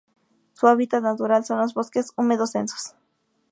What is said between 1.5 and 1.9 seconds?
los